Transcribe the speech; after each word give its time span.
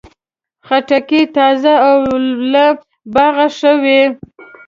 خټکی 0.67 1.21
تازه 1.37 1.73
او 1.89 1.97
له 2.53 2.65
باغه 3.13 3.47
ښه 3.57 3.71
وي. 3.81 4.01